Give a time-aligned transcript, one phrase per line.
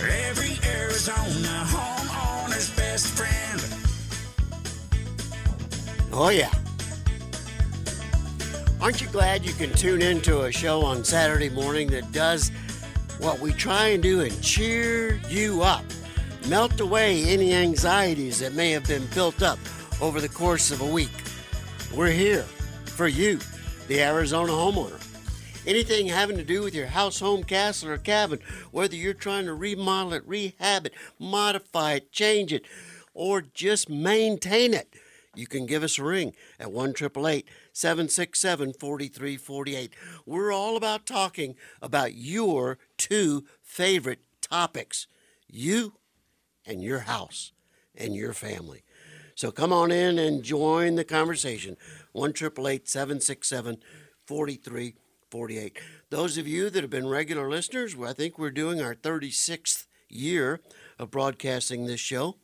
[0.00, 3.60] Every Arizona homeowner's best friend.
[6.12, 6.52] Oh, yeah.
[8.80, 12.50] Aren't you glad you can tune into a show on Saturday morning that does
[13.18, 15.84] what we try and do and cheer you up?
[16.46, 19.58] Melt away any anxieties that may have been built up
[20.00, 21.10] over the course of a week.
[21.92, 22.44] We're here
[22.84, 23.40] for you,
[23.88, 25.07] the Arizona homeowner.
[25.68, 28.38] Anything having to do with your house, home, castle, or cabin,
[28.70, 32.64] whether you're trying to remodel it, rehab it, modify it, change it,
[33.12, 34.94] or just maintain it,
[35.36, 39.92] you can give us a ring at 1 767 4348.
[40.24, 45.06] We're all about talking about your two favorite topics
[45.46, 45.98] you
[46.64, 47.52] and your house
[47.94, 48.84] and your family.
[49.34, 51.76] So come on in and join the conversation.
[52.12, 53.76] 1 767
[54.24, 54.96] 4348.
[56.10, 60.60] Those of you that have been regular listeners, I think we're doing our 36th year
[60.98, 62.36] of broadcasting this show.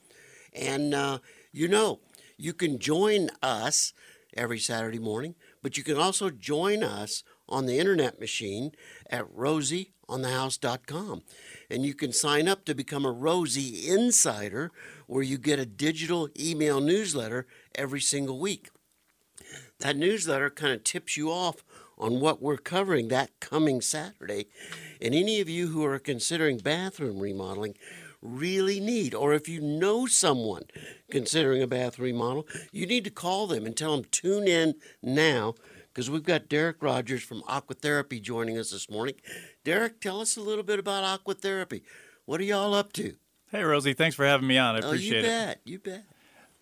[0.53, 1.19] And uh,
[1.53, 2.00] you know,
[2.36, 3.92] you can join us
[4.36, 8.73] every Saturday morning, but you can also join us on the internet machine
[9.11, 11.23] at rosieonthehouse.com.
[11.70, 14.73] And you can sign up to become a Rosie Insider,
[15.06, 18.70] where you get a digital email newsletter every single week.
[19.80, 21.64] That newsletter kind of tips you off
[21.98, 24.47] on what we're covering that coming Saturday.
[25.00, 27.75] And any of you who are considering bathroom remodeling,
[28.25, 30.64] really need, or if you know someone
[31.11, 35.55] considering a bathroom remodel, you need to call them and tell them tune in now
[35.92, 39.14] because we've got Derek Rogers from Aqua Therapy joining us this morning.
[39.62, 41.84] Derek, tell us a little bit about Aqua Therapy.
[42.25, 43.14] What are y'all up to?
[43.53, 44.75] Hey, Rosie, thanks for having me on.
[44.75, 45.29] I appreciate it.
[45.29, 45.70] oh, you bet, it.
[45.70, 46.05] You bet.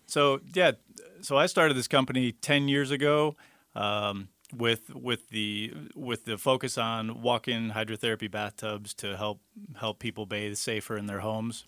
[0.05, 0.73] So, yeah,
[1.21, 3.35] so I started this company 10 years ago.
[3.73, 9.39] Um, with with the with the focus on walk-in hydrotherapy bathtubs to help
[9.75, 11.65] help people bathe safer in their homes.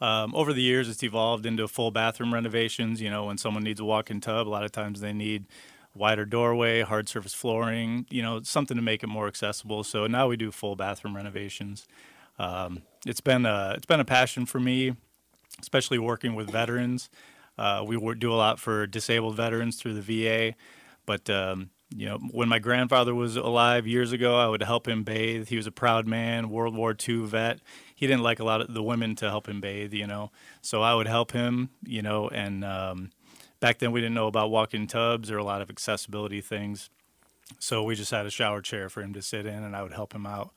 [0.00, 3.00] Um, over the years, it's evolved into full bathroom renovations.
[3.00, 5.46] You know, when someone needs a walk-in tub, a lot of times they need
[5.94, 8.06] wider doorway, hard surface flooring.
[8.10, 9.84] You know, something to make it more accessible.
[9.84, 11.86] So now we do full bathroom renovations.
[12.38, 14.96] Um, it's been a, it's been a passion for me,
[15.60, 17.08] especially working with veterans.
[17.58, 20.54] Uh, we do a lot for disabled veterans through the VA.
[21.06, 25.02] But um, you know, when my grandfather was alive years ago, I would help him
[25.02, 25.48] bathe.
[25.48, 27.60] He was a proud man, World War II vet.
[27.94, 30.30] He didn't like a lot of the women to help him bathe, you know.
[30.60, 32.28] So I would help him, you know.
[32.28, 33.10] And um,
[33.60, 36.90] back then we didn't know about walk-in tubs or a lot of accessibility things.
[37.58, 39.92] So we just had a shower chair for him to sit in, and I would
[39.92, 40.52] help him out.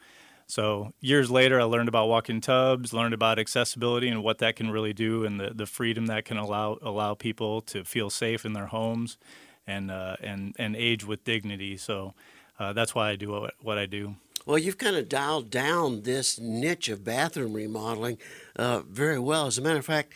[0.47, 4.69] So years later, I learned about walk-in tubs, learned about accessibility and what that can
[4.69, 8.53] really do, and the, the freedom that can allow allow people to feel safe in
[8.53, 9.17] their homes
[9.67, 11.77] and uh, and and age with dignity.
[11.77, 12.13] So
[12.59, 14.15] uh, that's why I do what, what I do.
[14.45, 18.19] Well, you've kind of dialed down this niche of bathroom remodeling
[18.55, 19.47] uh, very well.
[19.47, 20.13] As a matter of fact,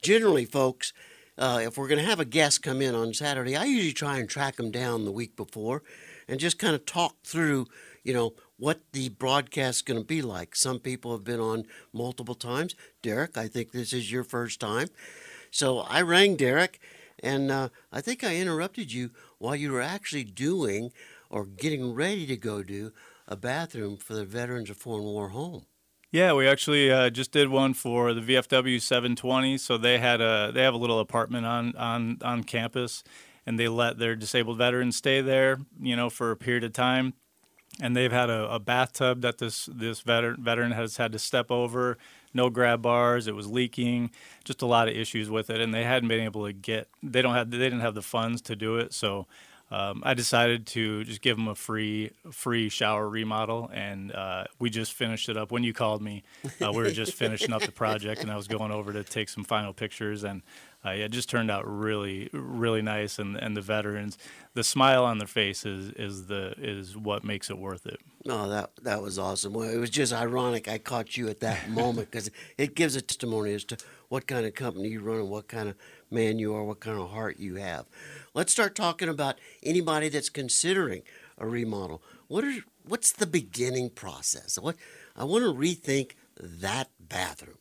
[0.00, 0.94] generally, folks,
[1.36, 4.18] uh, if we're going to have a guest come in on Saturday, I usually try
[4.18, 5.82] and track them down the week before
[6.26, 7.66] and just kind of talk through,
[8.02, 10.56] you know, what the broadcast is going to be like.
[10.56, 12.74] Some people have been on multiple times.
[13.02, 14.88] Derek, I think this is your first time.
[15.50, 16.80] So I rang Derek
[17.22, 20.92] and uh, I think I interrupted you while you were actually doing
[21.30, 22.92] or getting ready to go do
[23.26, 25.66] a bathroom for the Veterans of Foreign War Home.
[26.10, 29.58] Yeah, we actually uh, just did one for the VFW 720.
[29.58, 33.04] So they had a they have a little apartment on on on campus,
[33.44, 37.12] and they let their disabled veterans stay there, you know, for a period of time.
[37.80, 41.50] And they've had a, a bathtub that this this veteran veteran has had to step
[41.50, 41.98] over
[42.34, 43.26] no grab bars.
[43.26, 44.10] It was leaking,
[44.44, 46.88] just a lot of issues with it, and they hadn't been able to get.
[47.02, 47.50] They don't have.
[47.50, 49.26] They didn't have the funds to do it, so.
[49.70, 54.70] Um, I decided to just give them a free free shower remodel, and uh, we
[54.70, 55.52] just finished it up.
[55.52, 56.22] When you called me,
[56.58, 59.28] uh, we were just finishing up the project, and I was going over to take
[59.28, 60.40] some final pictures, and
[60.84, 63.18] uh, yeah, it just turned out really, really nice.
[63.18, 64.16] And and the veterans,
[64.54, 67.98] the smile on their faces is the is what makes it worth it.
[68.28, 69.52] Oh, that that was awesome.
[69.52, 70.68] Well, it was just ironic.
[70.68, 73.76] I caught you at that moment because it gives a testimony as to
[74.08, 75.76] what kind of company you run and what kind of
[76.10, 77.86] man you are, what kind of heart you have.
[78.32, 81.02] Let's start talking about anybody that's considering
[81.36, 82.02] a remodel.
[82.28, 82.54] What are
[82.86, 84.58] what's the beginning process?
[84.60, 84.76] What
[85.16, 87.58] I want to rethink that bathroom.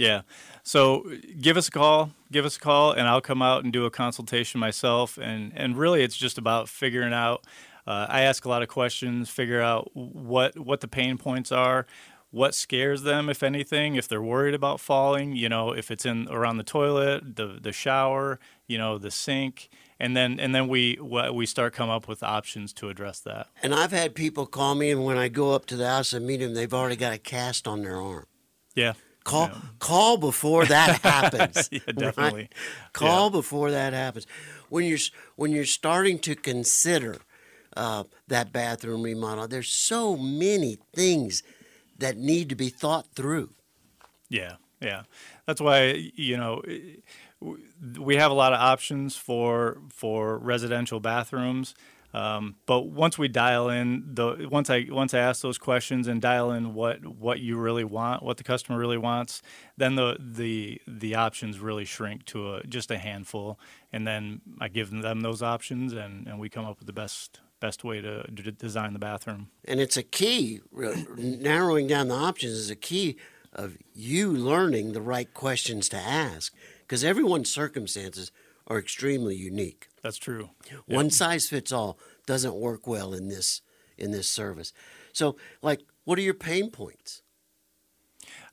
[0.00, 0.22] Yeah.
[0.62, 3.84] So give us a call, give us a call, and I'll come out and do
[3.84, 5.18] a consultation myself.
[5.18, 7.44] And, and really, it's just about figuring out.
[7.86, 11.86] Uh, I ask a lot of questions, figure out what what the pain points are,
[12.30, 15.34] what scares them, if anything, if they're worried about falling.
[15.34, 19.68] You know, if it's in around the toilet, the the shower, you know, the sink,
[19.98, 23.48] and then and then we we start come up with options to address that.
[23.62, 26.26] And I've had people call me, and when I go up to the house and
[26.26, 28.26] meet them, they've already got a cast on their arm.
[28.74, 28.92] Yeah.
[29.24, 29.58] Call Yeah.
[29.78, 31.68] call before that happens.
[31.72, 31.96] Yeah, right?
[31.96, 32.48] definitely.
[32.92, 33.30] Call Yeah.
[33.30, 34.26] before that happens.
[34.68, 34.98] When you're
[35.36, 37.18] when you're starting to consider
[37.76, 41.42] uh, that bathroom remodel, there's so many things
[41.98, 43.50] that need to be thought through.
[44.28, 45.02] Yeah, yeah.
[45.46, 46.62] That's why you know
[47.98, 51.74] we have a lot of options for for residential bathrooms.
[52.12, 56.20] Um, but once we dial in the once I once I ask those questions and
[56.20, 59.42] dial in what what you really want, what the customer really wants,
[59.76, 63.58] then the the the options really shrink to a, just a handful,
[63.92, 67.40] and then I give them those options, and, and we come up with the best
[67.60, 69.50] best way to, d design the bathroom.
[69.66, 70.60] And it's a key,
[71.16, 73.18] narrowing down the options is a key
[73.52, 78.32] of you learning the right questions to ask because everyone's circumstances
[78.66, 79.89] are extremely unique.
[80.02, 80.50] That's true.
[80.86, 83.62] One size fits all doesn't work well in this
[83.98, 84.72] in this service.
[85.12, 87.22] So, like, what are your pain points?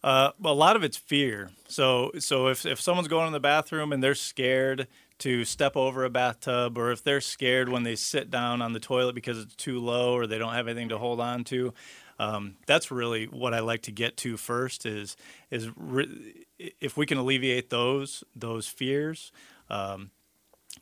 [0.04, 1.50] Uh, a lot of it's fear.
[1.68, 4.88] So, so if if someone's going in the bathroom and they're scared
[5.20, 8.80] to step over a bathtub, or if they're scared when they sit down on the
[8.80, 11.74] toilet because it's too low or they don't have anything to hold on to,
[12.20, 14.86] um, that's really what I like to get to first.
[14.86, 15.18] Is
[15.50, 16.46] is re-
[16.80, 19.32] if we can alleviate those those fears.
[19.70, 20.12] Um,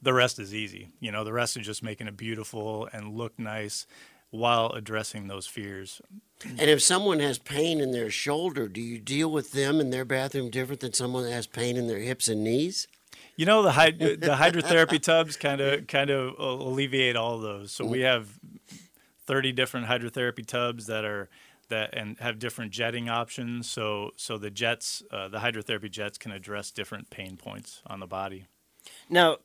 [0.02, 0.90] the rest is easy.
[1.00, 3.86] You know, the rest is just making it beautiful and look nice
[4.30, 6.02] while addressing those fears.
[6.44, 10.06] And if someone has pain in their shoulder, do you deal with them in their
[10.06, 12.88] bathroom different than someone that has pain in their hips and knees?
[13.38, 17.72] You know the hyd- the hydrotherapy tubs kind of kind of alleviate all of those.
[17.72, 18.40] So we have
[19.26, 21.30] 30 different hydrotherapy tubs that are
[21.70, 23.70] that and have different jetting options.
[23.70, 28.08] So so the jets, uh, the hydrotherapy jets can address different pain points on the
[28.08, 28.46] body.
[29.10, 29.38] Now,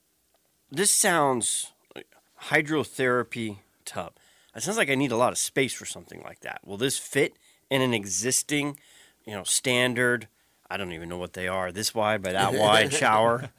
[0.70, 2.06] this sounds like
[2.44, 4.12] hydrotherapy tub.
[4.54, 6.60] It sounds like I need a lot of space for something like that.
[6.64, 7.34] Will this fit
[7.70, 8.78] in an existing,
[9.24, 10.28] you know, standard?
[10.68, 11.72] I don't even know what they are.
[11.72, 13.50] This wide by that wide shower.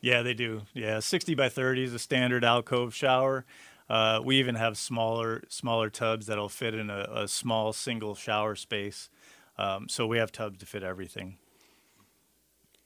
[0.00, 0.62] Yeah, they do.
[0.74, 3.44] Yeah, 60 by 30 is a standard alcove shower.
[3.88, 8.54] Uh, we even have smaller smaller tubs that'll fit in a, a small single shower
[8.54, 9.10] space.
[9.58, 11.36] Um, so we have tubs to fit everything.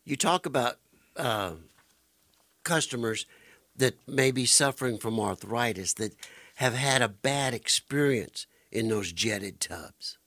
[0.05, 0.76] You talk about
[1.17, 1.52] uh,
[2.64, 3.26] customers
[3.78, 6.14] that may be suffering from arthritis that
[6.56, 10.19] have had a bad experience in those jetted tubs.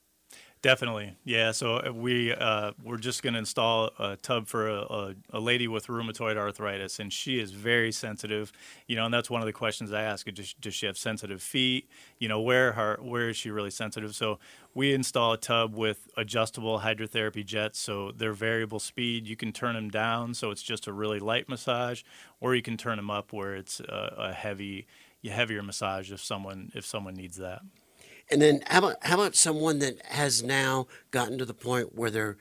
[0.62, 1.52] Definitely, yeah.
[1.54, 5.40] So uh, we uh, we're just going to install a tub for a, a, a
[5.40, 8.52] lady with rheumatoid arthritis, and she is very sensitive.
[8.86, 11.42] You know, and that's one of the questions I ask: Does, does she have sensitive
[11.42, 11.88] feet?
[12.20, 14.14] You know, where her where is she really sensitive?
[14.14, 14.38] So
[14.74, 19.28] we install a tub with adjustable hydrotherapy jets, so they're variable speed.
[19.28, 22.04] You can turn them down, so it's just a really light massage,
[22.42, 24.88] or you can turn them up where it's a, a heavy
[25.24, 27.62] heavier massage if someone if someone needs that.
[28.32, 32.12] And then how about how about someone that has now gotten to the point where
[32.12, 32.38] they're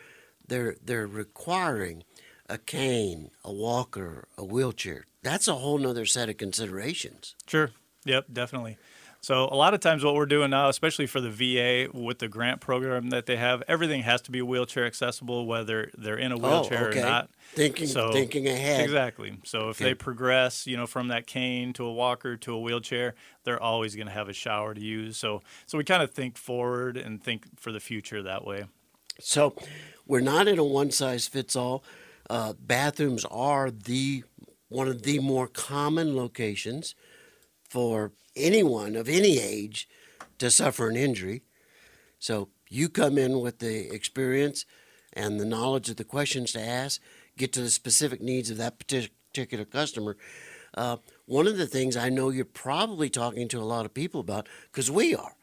[0.47, 2.05] they're they're requiring
[2.49, 5.05] a cane, a walker, a wheelchair.
[5.23, 7.35] That's a whole nother set of considerations.
[7.47, 7.71] Sure.
[8.05, 8.79] Yep, definitely.
[9.21, 12.29] So a lot of times what we're doing now, especially for the VA with the
[12.29, 16.37] grant program that they have, everything has to be wheelchair accessible, whether they're in a
[16.39, 17.01] wheelchair oh, okay.
[17.01, 17.31] or not.
[17.53, 18.81] Thinking So- thinking ahead.
[18.83, 19.37] Exactly.
[19.45, 19.87] So if Okay.
[19.87, 23.97] they progress, you know, from that cane to a walker to a wheelchair, they're always
[23.97, 25.17] going to have a shower to use.
[25.17, 28.67] So so we kind of think forward and think for the future that way.
[29.21, 29.55] So
[30.07, 31.83] we're not in a one size fits all.
[32.31, 34.23] Uh, bathrooms are the
[34.69, 36.95] one of the more common locations
[37.69, 39.89] for anyone of any age
[40.39, 41.43] to suffer an injury.
[42.19, 44.65] So you come in with the experience
[45.13, 47.01] and the knowledge of the questions to ask,
[47.37, 50.17] get to the specific needs of that particular customer.
[50.75, 54.21] Uh, one of the things I know you're probably talking to a lot of people
[54.21, 55.35] about, because we are,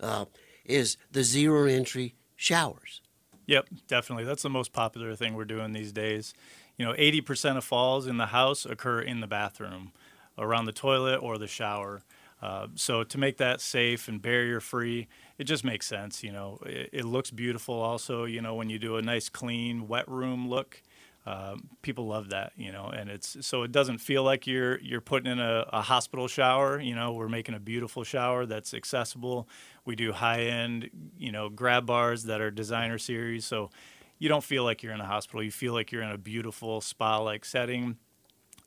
[0.00, 0.26] uh,
[0.64, 3.00] is the zero entry showers.
[3.46, 4.24] Yep, definitely.
[4.24, 6.34] That's the most popular thing we're doing these days.
[6.76, 9.92] You know, 80% of falls in the house occur in the bathroom,
[10.38, 12.02] around the toilet or the shower.
[12.42, 16.22] Uh, so to make that safe and barrier free, it just makes sense.
[16.22, 17.74] You know, it, it looks beautiful.
[17.74, 20.82] Also, you know, when you do a nice, clean, wet room look,
[21.26, 22.52] um, people love that.
[22.56, 25.80] You know, and it's so it doesn't feel like you're you're putting in a, a
[25.80, 26.78] hospital shower.
[26.78, 29.48] You know, we're making a beautiful shower that's accessible.
[29.86, 33.46] We do high end, you know, grab bars that are designer series.
[33.46, 33.70] So
[34.18, 35.42] you don't feel like you're in a hospital.
[35.42, 37.96] You feel like you're in a beautiful spa like setting.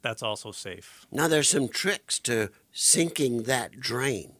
[0.01, 1.06] That's also safe.
[1.12, 4.34] Now there's some tricks to sinking that drain,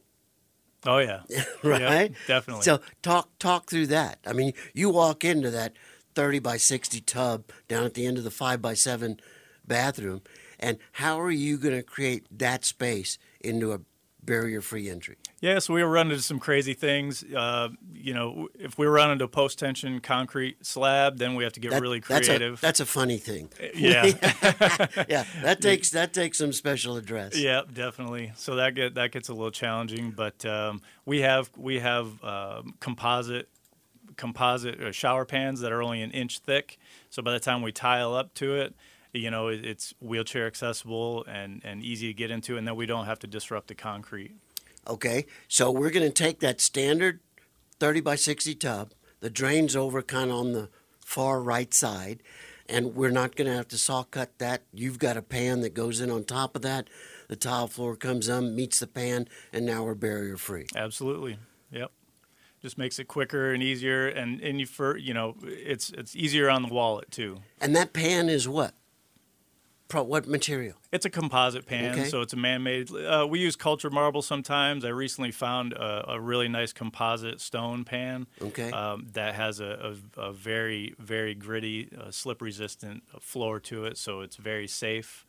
[0.86, 1.22] Oh yeah,
[1.62, 2.10] right?
[2.10, 2.62] Yep, definitely.
[2.62, 4.18] So talk talk through that.
[4.26, 5.74] I mean, you walk into that
[6.14, 9.20] 30 by 60 tub down at the end of the 5 by 7
[9.66, 10.22] bathroom,
[10.58, 13.80] and how are you going to create that space into a
[14.22, 15.16] barrier-free entry?
[15.40, 17.22] Yeah, so we were running into some crazy things.
[17.22, 21.52] Uh, you know, if we run into a post tension concrete slab, then we have
[21.52, 22.60] to get That- really that's a- creative.
[22.60, 23.48] That's a, funny thing.
[23.74, 24.04] yeah,
[25.08, 27.36] yeah, that takes that takes some special address.
[27.38, 28.32] yeah, definitely.
[28.36, 32.74] So that get that gets a little challenging, but um, we have we have um,
[32.80, 33.48] composite
[34.16, 36.78] composite uh, shower pans that are only an inch thick.
[37.10, 38.74] So by the time we tile up to it,
[39.12, 43.06] you know, it's wheelchair accessible and and easy to get into, and then we don't
[43.06, 44.32] have to disrupt the concrete.
[44.88, 47.20] Okay, so we're going to take that standard
[47.78, 50.68] 30 by 60 tub, the drain's over kind of on the
[51.00, 52.22] far right side,
[52.68, 54.62] and we're not going to have to saw cut that.
[54.72, 56.88] You've got a pan that goes in on top of that.
[57.28, 60.66] The tile floor comes up, meets the pan, and now we're barrier free.
[60.74, 61.38] Absolutely.
[61.70, 61.92] Yep.
[62.60, 66.50] Just makes it quicker and easier, and and you for you know it's it's easier
[66.50, 67.38] on the wallet too.
[67.60, 68.74] And that pan is what?
[69.88, 70.74] Pro, what material?
[70.92, 72.04] It's a composite pan, Okay.
[72.10, 72.90] so it's a man-made.
[72.94, 74.84] Uh, we use cultured marble sometimes.
[74.84, 78.70] I recently found a, a really nice composite stone pan Okay.
[78.70, 84.20] um, that has a, a, a very very gritty, uh, slip-resistant floor to it, so
[84.20, 85.24] it's very safe.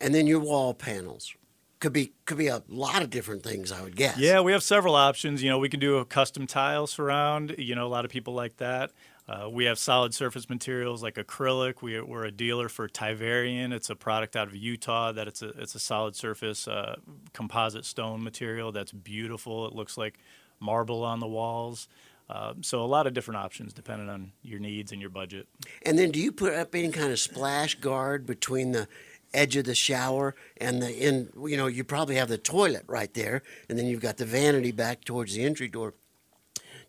[0.00, 1.34] and then your wall panels
[1.80, 4.16] could be could be a lot of different things, I would guess.
[4.16, 5.42] Yeah, we have several options.
[5.42, 7.54] You know, we can do a custom tile surround.
[7.58, 8.90] You know, a lot of people like that.
[9.26, 11.80] Uh, we have solid surface materials like acrylic.
[11.80, 13.72] We, we're a dealer for Tivarian.
[13.72, 16.96] It's a product out of Utah that it's a it's a solid surface uh,
[17.32, 19.66] composite stone material that's beautiful.
[19.66, 20.18] It looks like
[20.60, 21.88] marble on the walls.
[22.28, 25.46] Uh, so a lot of different options depending on your needs and your budget.
[25.82, 28.88] And then do you put up any kind of splash guard between the
[29.32, 33.12] edge of the shower and the in you know, you probably have the toilet right
[33.14, 35.94] there and then you've got the vanity back towards the entry door.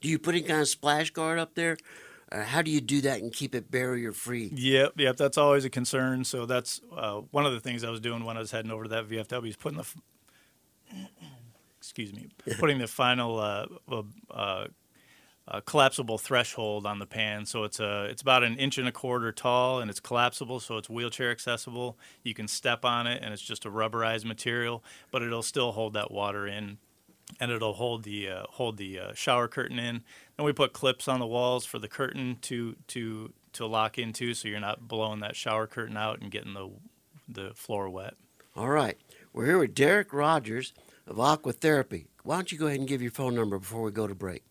[0.02, 1.78] Do you put any kind of splash guard up there?
[2.36, 4.52] Uh, how do you do that and keep it barrier free?
[4.54, 6.26] Yep, yep, that's always a concern.
[6.26, 8.84] So that's uh, one of the things I was doing when I was heading over
[8.84, 9.98] to that VFW is putting the, f-
[11.78, 12.28] excuse me,
[12.60, 14.68] putting the final uh, uh, uh,
[15.48, 17.46] uh, collapsible threshold on the pan.
[17.46, 20.78] So it's a, it's about an inch and a quarter tall, and it's collapsible, so
[20.78, 21.98] it's wheelchair accessible.
[22.24, 25.94] You can step on it, and it's just a rubberized material, but it'll still hold
[25.94, 26.80] that water in
[27.40, 30.04] and it'll hold the uh, hold the uh, shower curtain in.
[30.38, 34.34] Then we put clips on the walls for the curtain to to to lock into,
[34.34, 36.70] so you're not blowing that shower curtain out and getting the
[37.28, 38.16] the floor wet.
[38.56, 38.98] All right.
[39.34, 40.74] We're here with Derek Rogers
[41.06, 42.08] of Aqua Therapy.
[42.24, 44.44] Why don't you go ahead and give your phone number before we go to break?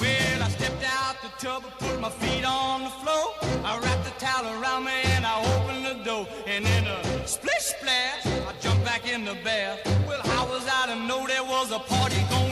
[0.00, 3.34] Well, I stepped out the tub, put my feet on the floor.
[3.64, 6.26] I wrapped the towel around me and I opened the door.
[6.46, 9.80] And in a splish splash, I jumped back in the bath.
[10.06, 12.45] Well, how was I to know there was a party going?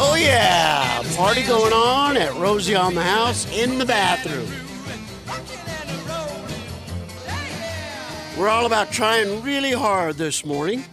[0.00, 1.02] Oh, yeah.
[1.16, 4.46] Party going on at Rosie on the House in the bathroom.
[8.38, 10.84] We're all about trying really hard this morning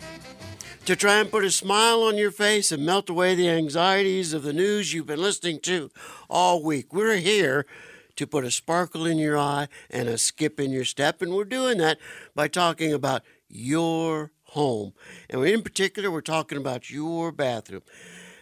[0.86, 4.42] to try and put a smile on your face and melt away the anxieties of
[4.42, 5.92] the news you've been listening to
[6.28, 6.92] all week.
[6.92, 7.68] We're here
[8.16, 11.44] to put a sparkle in your eye and a skip in your step, and we're
[11.44, 12.00] doing that
[12.34, 14.94] by talking about your home.
[15.30, 17.84] And in particular, we're talking about your bathroom.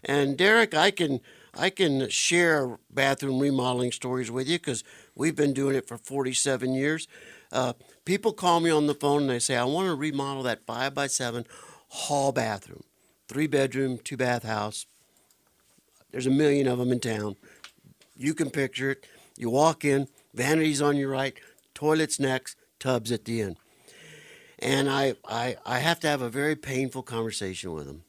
[0.03, 1.21] And Derek, I can
[1.55, 4.83] I can share bathroom remodeling stories with you because
[5.15, 7.07] we've been doing it for 47 years.
[7.51, 7.73] Uh,
[8.05, 10.95] people call me on the phone and they say, I want to remodel that five
[10.95, 11.45] by seven
[11.89, 12.83] hall bathroom,
[13.27, 14.87] three bedroom, two bath house.
[16.11, 17.35] There's a million of them in town.
[18.17, 19.05] You can picture it.
[19.37, 21.35] You walk in, vanities on your right,
[21.75, 23.57] toilets next, tubs at the end.
[24.57, 28.03] And I, I, I have to have a very painful conversation with them.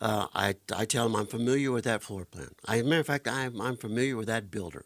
[0.00, 2.50] Uh, I, I tell them I'm familiar with that floor plan.
[2.66, 4.84] I, as a matter of fact, I'm, I'm familiar with that builder.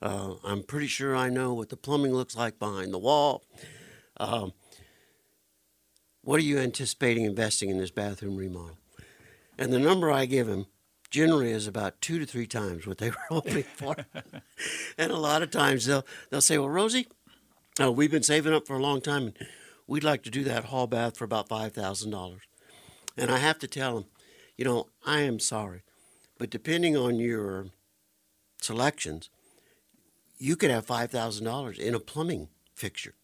[0.00, 3.42] Uh, I'm pretty sure I know what the plumbing looks like behind the wall.
[4.18, 4.52] Um,
[6.22, 8.78] what are you anticipating investing in this bathroom remodel?
[9.58, 10.66] And the number I give them
[11.10, 13.96] generally is about two to three times what they were hoping for.
[14.98, 17.08] and a lot of times they'll they'll say, "Well, Rosie,
[17.80, 19.34] uh, we've been saving up for a long time, and
[19.86, 22.42] we'd like to do that hall bath for about five thousand dollars."
[23.16, 24.04] And I have to tell them,
[24.56, 25.82] you know, I am sorry,
[26.38, 27.66] but depending on your
[28.60, 29.30] selections,
[30.38, 33.14] you could have five thousand dollars in a plumbing fixture.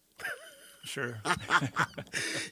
[0.84, 1.18] Sure.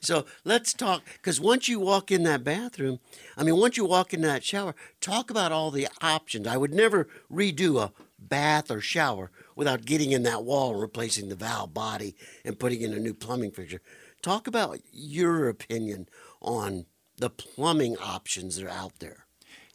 [0.01, 2.99] So let's talk because once you walk in that bathroom,
[3.37, 6.47] I mean, once you walk in that shower, talk about all the options.
[6.47, 11.29] I would never redo a bath or shower without getting in that wall and replacing
[11.29, 13.81] the valve body and putting in a new plumbing fixture.
[14.21, 16.07] Talk about your opinion
[16.41, 16.85] on
[17.19, 19.25] the plumbing options that are out there.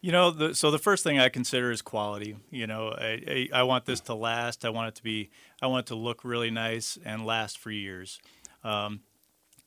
[0.00, 2.36] You know, the, so the first thing I consider is quality.
[2.50, 4.64] You know, I, I, I want this to last.
[4.64, 5.30] I want it to be,
[5.62, 8.20] I want it to look really nice and last for years.
[8.62, 9.00] Um,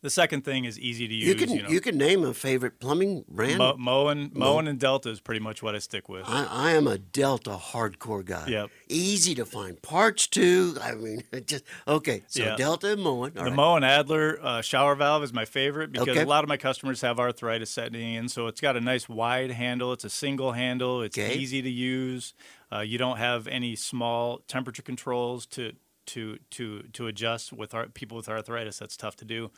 [0.08, 1.28] the second thing is easy to use.
[1.28, 3.58] You can you, you, can name a favorite plumbing brand.
[3.58, 6.24] Mo- Moen, Moen and Delta is pretty much what I stick with.
[6.26, 8.46] I, I am a Delta hardcore guy.
[8.48, 8.70] Yep.
[8.88, 10.78] Easy to find parts too.
[10.82, 12.24] I mean, just okay.
[12.28, 12.56] So Yeah.
[12.56, 13.34] Delta and Moen.
[13.38, 13.54] all the right.
[13.54, 16.22] Moen Adler uh, shower valve is my favorite because Okay.
[16.22, 19.52] a lot of my customers have arthritis setting in, so it's got a nice wide
[19.52, 19.92] handle.
[19.92, 21.02] It's a single handle.
[21.02, 21.36] It's Okay.
[21.36, 22.34] easy to use.
[22.72, 25.74] Uh, you don't have any small temperature controls to
[26.06, 28.80] to to to adjust with our, people with arthritis.
[28.80, 29.52] That's tough to do.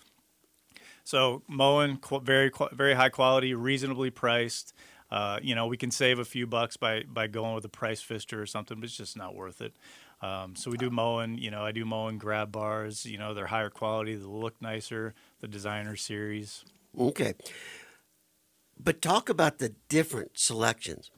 [1.03, 1.43] So
[2.01, 4.73] qu- very very high quality, reasonably priced.
[5.11, 8.01] Uh, you know, we can save a few bucks by by going with a Price
[8.01, 9.73] Pfister or something, but it's just not worth it.
[10.21, 11.37] Um, so we do Moen.
[11.37, 13.05] You know, I do Moen grab bars.
[13.05, 15.13] You know, they're higher quality, they look nicer.
[15.41, 16.63] The designer series.
[16.99, 17.33] Okay.
[18.79, 21.11] But talk about the different selections.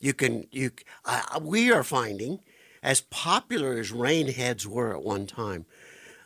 [0.00, 0.72] You can you
[1.04, 2.40] I- we are finding
[2.82, 5.66] as popular as rain heads were at one time.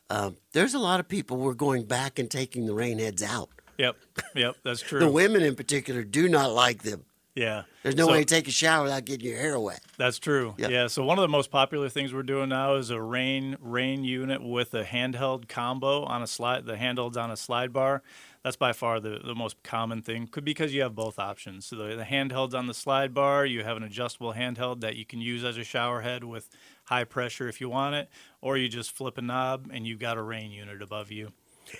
[0.08, 3.48] Uh, there's a lot of people we're going back and taking the rain heads out.
[3.78, 3.96] Yep,
[4.34, 5.00] yep, that's true.
[5.00, 7.04] The women in particular do not like them.
[7.34, 9.80] yeah, There's no So- way to take a shower without getting your hair wet.
[9.98, 10.54] That's true.
[10.58, 10.68] Yeah.
[10.68, 10.86] Yeah.
[10.86, 14.42] So one of the most popular things we're doing now is a rain rain unit
[14.42, 16.64] with a handheld combo on a slide.
[16.66, 18.02] The handheld's on a slide bar.
[18.42, 21.66] That's by far the, the most common thing, could because you have both options.
[21.66, 23.44] So the, the handheld's on the slide bar.
[23.44, 26.48] You have an adjustable handheld that you can use as a shower head with
[26.86, 28.08] high pressure if you want it,
[28.40, 31.32] or you just flip a knob and you've got a rain unit above you.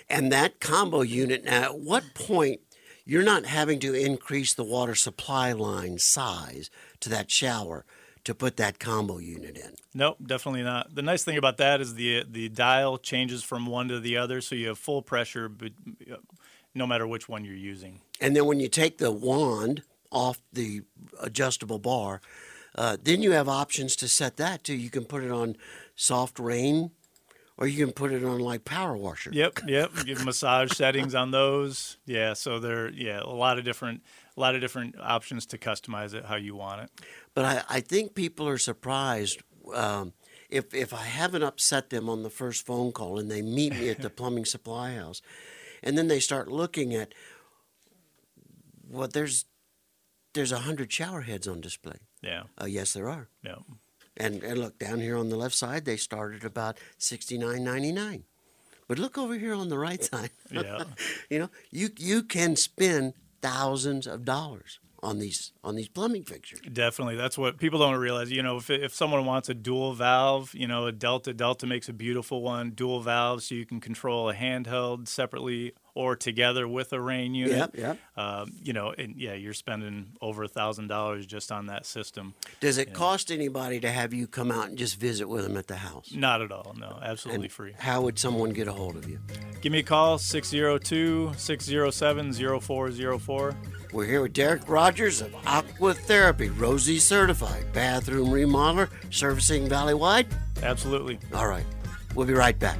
[0.09, 2.61] And that combo unit, now, at what point
[3.05, 7.85] you're not having to increase the water supply line size to that shower
[8.25, 9.75] to put that combo unit in?
[9.93, 10.93] Nope, definitely not.
[10.93, 14.41] The nice thing about that is the the dial changes from one to the other,
[14.41, 15.71] so you have full pressure, but
[16.75, 18.01] no matter which one you're using.
[18.19, 20.81] And then when you take the wand off the
[21.21, 22.21] adjustable bar,
[22.77, 24.75] uh, then you have options to set that too.
[24.75, 25.57] You can put it on
[25.95, 26.91] soft rain,
[27.57, 29.31] or you can put it on like power washer.
[29.33, 29.91] Yep, yep.
[30.05, 31.97] Give massage settings on those.
[32.05, 34.03] Yeah, so there, yeah, a lot of different,
[34.35, 36.91] a lot of different options to customize it how you want it.
[37.33, 39.41] But I, I think people are surprised
[39.73, 40.13] um,
[40.49, 43.89] if if I haven't upset them on the first phone call and they meet me
[43.89, 45.21] at the plumbing supply house,
[45.81, 47.13] and then they start looking at
[48.89, 49.45] well, there's
[50.33, 51.97] there's a hundred shower heads on display.
[52.27, 53.27] Yeah, Uh, yes, there are.
[53.43, 53.55] yeah,
[54.17, 57.91] And and look down here on the left side, they started about sixty nine ninety
[57.91, 58.23] nine.
[58.87, 60.31] But look over here on the right side.
[60.51, 60.83] yeah.
[61.29, 66.59] you know, you you can spend thousands of dollars on these on these plumbing fixtures.
[66.73, 68.31] Definitely, that's what people don't realize.
[68.31, 71.87] You know, if if someone wants a dual valve, you know, a Delta Delta makes
[71.89, 76.93] a beautiful one, dual valve, so you can control a handheld separately or together with
[76.93, 77.57] a rain unit.
[77.57, 77.97] Yep, yep.
[78.15, 82.35] Um, you know, and yeah, you're spending over a thousand dollars just on that system.
[82.59, 85.65] Does it cost anybody to have you come out and just visit with them at
[85.65, 86.13] the house?
[86.13, 86.75] Not at all.
[86.77, 87.73] No, absolutely free.
[87.79, 89.19] How would someone get a hold of you?
[89.61, 93.55] Give me a call, 602 607 0404.
[93.91, 100.27] We're here with Derek Rogers of Aqua Therapy, Rosie certified bathroom remodeler, servicing Valley Wide.
[100.61, 101.17] Absolutely.
[101.33, 101.65] All right,
[102.13, 102.77] we'll be right back.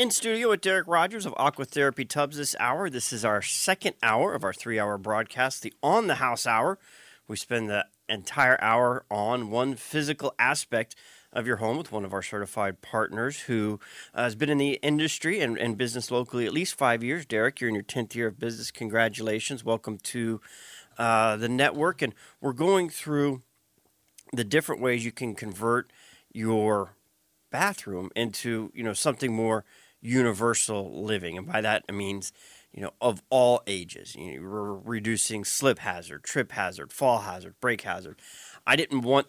[0.00, 2.88] In studio with Derek Rogers of Aqua Therapy Tubs this hour.
[2.88, 6.78] This is our second hour of our three hour broadcast, the On the House Hour.
[7.28, 10.96] We spend the entire hour on one physical aspect
[11.34, 13.78] of your home with one of our certified partners who
[14.14, 17.26] uh, has been in the industry and, and business locally at least five years.
[17.26, 18.70] Derek, you're in your 10th year of business.
[18.70, 19.64] Congratulations.
[19.64, 20.40] Welcome to
[20.96, 22.00] uh, the network.
[22.00, 23.42] And we're going through
[24.32, 25.92] the different ways you can convert
[26.32, 26.94] your
[27.50, 29.64] bathroom into you know something more
[30.00, 31.36] universal living.
[31.36, 32.32] And by that i means
[32.72, 34.14] you know of all ages.
[34.14, 38.20] You know, we're reducing slip hazard trip hazard fall hazard break hazard.
[38.66, 39.26] I didn't want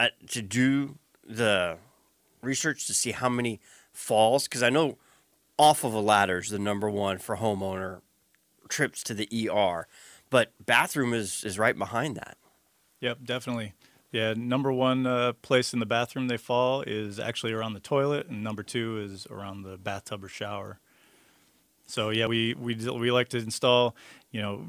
[0.00, 1.78] uh, to do the
[2.42, 3.60] research to see how many
[3.92, 4.96] falls because i know
[5.58, 8.00] off of a ladder is the number one for homeowner
[8.68, 9.88] trips to the er
[10.30, 12.36] but bathroom is is right behind that.
[13.00, 13.74] Yep, definitely.
[14.10, 18.28] Yeah, number one uh, place in the bathroom they fall is actually around the toilet,
[18.28, 20.78] and number two is around the bathtub or shower.
[21.86, 23.94] So yeah, we we we like to install,
[24.30, 24.66] you know,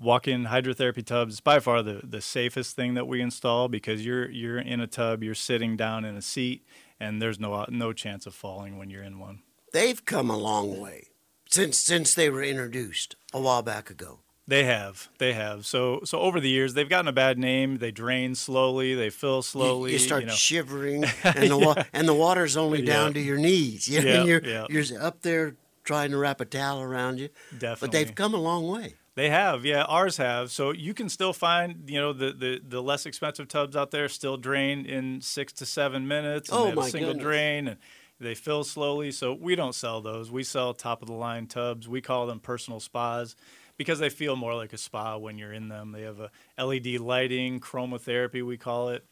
[0.00, 1.40] walk-in hydrotherapy tubs.
[1.40, 5.22] By far the the safest thing that we install because you're you're in a tub,
[5.22, 6.66] you're sitting down in a seat,
[7.00, 9.40] and there's no no chance of falling when you're in one.
[9.72, 11.08] They've come a long way
[11.48, 14.20] since since they were introduced a while back ago.
[14.48, 15.66] They have, they have.
[15.66, 17.76] So, so over the years, they've gotten a bad name.
[17.76, 19.90] They drain slowly, they fill slowly.
[19.90, 20.32] You, you start know.
[20.32, 23.12] shivering, and the wa- and the water's only down Yeah.
[23.12, 23.86] to your knees.
[23.86, 24.66] You know, Yeah, and you're yeah.
[24.70, 27.28] you're up there trying to wrap a towel around you.
[27.52, 28.94] Definitely, but they've come a long way.
[29.16, 29.82] They have, yeah.
[29.82, 30.50] Ours have.
[30.52, 34.08] So you can still find, you know, the, the, the less expensive tubs out there
[34.08, 36.48] still drain in six to seven minutes.
[36.50, 37.24] And Oh, they have my a single goodness.
[37.24, 37.76] drain and
[38.20, 39.10] they fill slowly.
[39.10, 40.30] So we don't sell those.
[40.30, 41.88] We sell top of the line tubs.
[41.88, 43.34] We call them personal spas
[43.78, 45.92] because they feel more like a spa when you're in them.
[45.92, 46.30] They have a
[46.62, 49.04] LED lighting, chromotherapy we call it,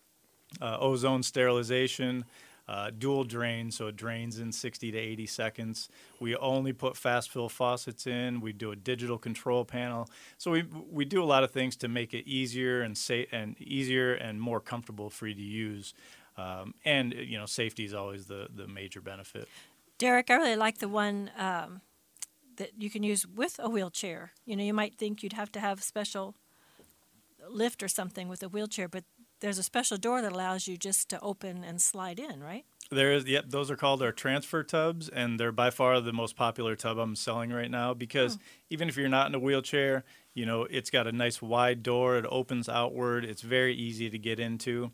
[0.60, 2.26] uh, ozone sterilization.
[2.68, 5.88] Uh, dual drain, so it drains in 60 to 80 seconds.
[6.18, 8.40] We only put fast fill faucets in.
[8.40, 10.08] We do a digital control panel.
[10.36, 13.54] So we we do a lot of things to make it easier and sa- and
[13.60, 15.94] easier and more comfortable for you to use.
[16.36, 19.46] Um, and you know, safety is always the the major benefit.
[19.98, 21.82] Derek, I really like the one um,
[22.56, 24.32] that you can use with a wheelchair.
[24.44, 26.34] You know, you might think you'd have to have a special
[27.48, 29.04] lift or something with a wheelchair, but
[29.40, 32.64] there's a special door that allows you just to open and slide in, right?
[32.90, 36.36] There is, yep, those are called our transfer tubs, and they're by far the most
[36.36, 38.40] popular tub I'm selling right now because hmm.
[38.70, 42.16] even if you're not in a wheelchair, you know, it's got a nice wide door,
[42.16, 44.92] it opens outward, it's very easy to get into.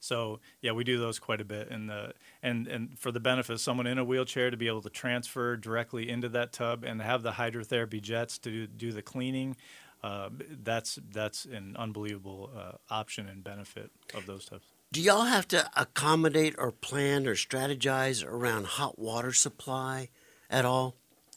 [0.00, 3.52] So yeah, we do those quite a bit, and the and and for the benefit
[3.52, 7.02] of someone in a wheelchair to be able to transfer directly into that tub and
[7.02, 9.56] have the hydrotherapy jets to do, the cleaning,
[10.02, 10.30] uh,
[10.62, 14.66] that's that's an unbelievable uh, option and benefit of those tubs.
[14.92, 20.08] Do y'all have to accommodate or plan or strategize around hot water supply
[20.48, 20.94] at all?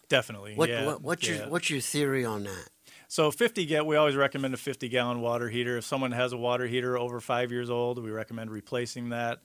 [0.07, 0.55] Definitely.
[0.55, 1.35] What, yeah, what what's yeah.
[1.35, 2.69] your what's your theory on that?
[3.11, 5.75] So 50 get we always recommend a 50 gallon water heater.
[5.75, 9.41] If someone has a water heater over five years old, we recommend replacing that.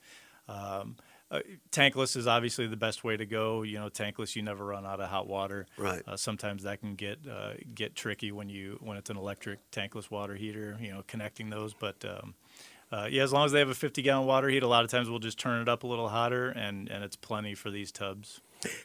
[0.47, 0.95] Um,
[1.29, 3.63] uh, tankless is obviously the best way to go.
[3.63, 5.65] You know, tankless you never run out of hot water.
[5.77, 6.01] Right.
[6.07, 10.09] Uh, sometimes that can get uh, get tricky when you when it's an electric tankless
[10.09, 10.77] water heater.
[10.79, 12.05] You know, connecting those, but.
[12.05, 12.35] Um,
[12.89, 14.89] uh, yeah, as long as they have a 50 gallon water heat, a lot of
[14.89, 17.91] times we'll just turn it up a little hotter, and, and it's plenty for these
[17.91, 18.39] tubs.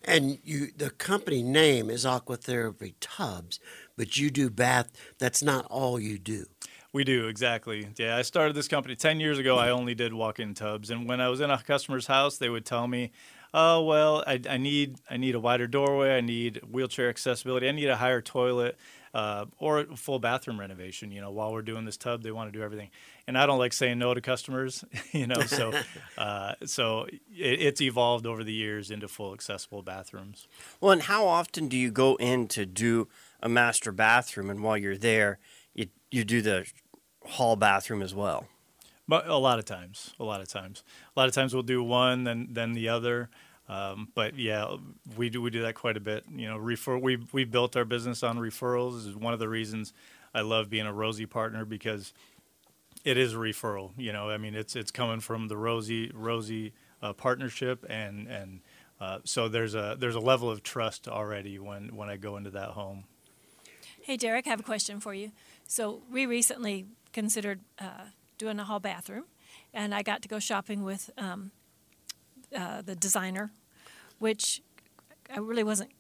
[0.05, 3.59] And you the company name is Aqua Therapy Tubs,
[3.97, 4.93] but you do bath.
[5.19, 6.47] That's not all you do.
[6.93, 7.89] We do exactly.
[7.97, 9.57] Yeah, I started this company ten years ago.
[9.57, 12.67] I only did walk-in tubs, and when I was in a customer's house, they would
[12.67, 13.13] tell me,
[13.55, 16.15] "Oh, well, I, I need I need a wider doorway.
[16.17, 17.67] I need wheelchair accessibility.
[17.67, 18.77] I need a higher toilet,
[19.15, 21.11] uh, or a full bathroom renovation.
[21.13, 22.91] You know, while we're doing this tub, they want to do everything,
[23.27, 24.85] and I don't like saying no to customers.
[25.13, 25.73] You know, so
[26.19, 27.21] uh, so it,
[27.61, 30.47] it's evolved over the years into full accessible bathrooms.
[30.81, 33.09] Well, and how often do you go in to do
[33.43, 35.39] a master bathroom, and while you're there,
[35.75, 36.67] you you do the
[37.25, 38.47] hall bathroom as well?
[39.07, 40.83] But a lot of times, a lot of times,
[41.15, 43.29] a lot of times we'll do one, then then the other.
[43.73, 44.77] Um, but yeah,
[45.17, 46.25] we do we do that quite a bit.
[46.35, 48.97] You know, refer we we built our business on referrals.
[48.97, 49.95] This is one of the reasons
[50.35, 52.13] I love being a Rosie partner because
[53.05, 53.93] it is a referral.
[53.97, 58.61] You know, I mean, it's it's coming from the Rosie Rosie uh, partnership, and and
[59.01, 62.51] uh, so there's a there's a level of trust already when when I go into
[62.51, 63.05] that home.
[64.03, 65.31] Hey, Derek, I have a question for you.
[65.69, 68.07] So, we recently considered uh,
[68.37, 69.27] doing a hall bathroom,
[69.73, 71.53] and I got to go shopping with um,
[72.55, 73.53] uh, the designer,
[74.23, 74.63] which
[75.35, 75.91] I really wasn't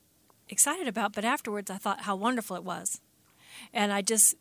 [0.49, 1.13] excited about.
[1.13, 3.01] But afterwards, I thought how wonderful it was,
[3.75, 4.37] and I just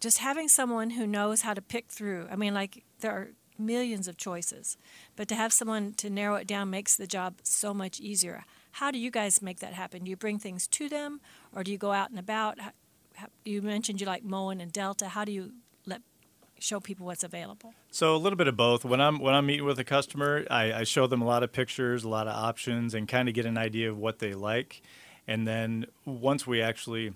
[0.00, 2.26] just having someone who knows how to pick through.
[2.30, 3.28] I mean, like there are
[3.58, 4.78] millions of choices,
[5.14, 8.44] but to have someone to narrow it down makes the job so much easier.
[8.72, 10.04] How do you guys make that happen?
[10.04, 11.20] Do you bring things to them,
[11.54, 12.58] or do you go out and about?
[13.44, 15.08] You mentioned you like Moen and Delta.
[15.08, 15.52] How do you
[15.84, 16.00] let
[16.58, 17.74] show people what's available?
[17.90, 18.84] So a little bit of both.
[18.84, 21.52] When I'm when I'm meeting with a customer, I, I show them a lot of
[21.52, 24.82] pictures, a lot of options, and kind of get an idea of what they like.
[25.26, 27.12] And then once we actually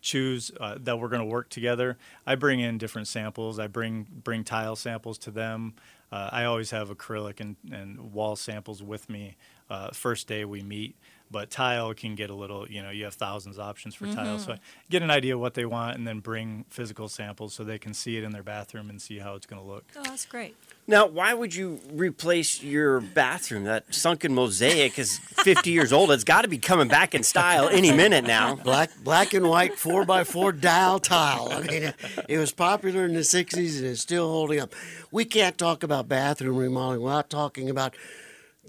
[0.00, 3.58] choose uh, that we're going to work together, I bring in different samples.
[3.58, 5.74] I bring bring tile samples to them.
[6.12, 9.36] Uh, I always have acrylic and, and wall samples with me
[9.68, 10.96] uh, first day we meet.
[11.32, 14.38] But tile can get a little, you know, you have thousands of options for tile.
[14.40, 14.58] So I
[14.90, 17.94] get an idea of what they want and then bring physical samples so they can
[17.94, 19.84] see it in their bathroom and see how it's going to look.
[19.96, 20.56] Oh, that's great.
[20.88, 23.62] Now, why would you replace your bathroom?
[23.62, 26.10] That sunken mosaic is 50 years old.
[26.10, 28.56] It's got to be coming back in style any minute now.
[28.56, 31.48] Black black and white four by four dial tile.
[31.52, 31.94] I mean,
[32.28, 34.74] it was popular in the '60s and it's still holding up.
[35.12, 37.94] We can't talk about bathroom remodeling without talking about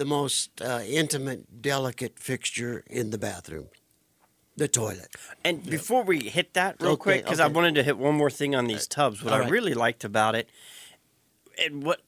[0.02, 3.68] the most uh, intimate, delicate fixture in the bathroom:
[4.58, 5.16] the toilet.
[5.44, 8.32] And before we hit that real Okay, quick, because I wanted to hit one more
[8.32, 9.24] thing on these tubs.
[9.24, 9.52] What all I right.
[9.52, 10.50] really liked about it,
[11.64, 12.02] and what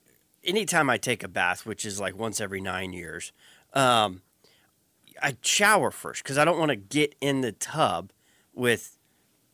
[0.43, 3.31] anytime I take a bath, which is like once every nine years,
[3.75, 4.23] um,
[5.21, 8.11] I shower first because I don't want to get in the tub
[8.55, 8.97] with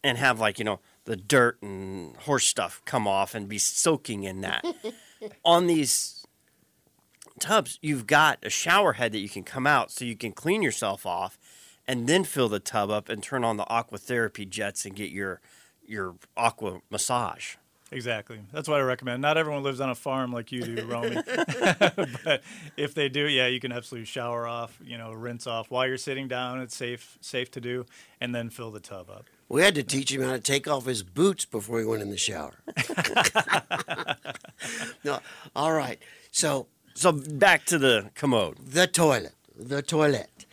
[0.02, 4.24] and have like you know the dirt and horse stuff come off and be soaking
[4.24, 4.64] in that.
[5.44, 6.19] on these
[7.40, 10.62] tubs, you've got a shower head that you can come out so you can clean
[10.62, 11.40] yourself off
[11.88, 15.10] and then fill the tub up and turn on the aqua therapy jets and get
[15.12, 15.42] your
[15.86, 17.56] your aqua massage.
[17.92, 18.40] Exactly.
[18.54, 19.22] That's what I recommend.
[19.22, 21.16] Not everyone lives on a farm like you do, Romy.
[22.24, 22.44] but
[22.78, 25.98] if they do, yeah, you can absolutely shower off, you know, rinse off while you're
[25.98, 26.62] sitting down.
[26.62, 27.86] It's safe safe to do,
[28.22, 29.26] and then fill the tub up.
[29.48, 32.12] We had to teach him how to take off his boots before he went in
[32.12, 32.54] the shower.
[35.04, 35.20] no,
[35.56, 36.00] all right.
[36.30, 36.68] So
[37.00, 38.58] So back to the commode.
[38.58, 40.46] the toilet, the toilet.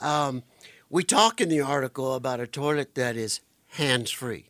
[0.00, 0.42] Um,
[0.90, 3.38] we talk in the article about a toilet that is
[3.68, 4.46] hands-free.